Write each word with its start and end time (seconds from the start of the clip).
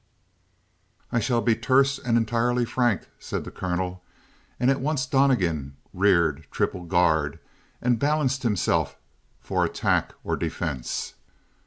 "I 1.11 1.19
shall 1.19 1.41
be 1.41 1.55
terse 1.55 1.99
and 1.99 2.17
entirely 2.17 2.65
frank," 2.65 3.07
said 3.19 3.43
the 3.43 3.51
colonel, 3.51 4.01
and 4.59 4.71
at 4.71 4.79
once 4.81 5.05
Donnegan 5.05 5.77
reared 5.93 6.47
triple 6.49 6.85
guard 6.85 7.37
and 7.83 7.99
balanced 7.99 8.41
himself 8.41 8.97
for 9.39 9.63
attack 9.63 10.15
or 10.23 10.35
defense. 10.35 11.13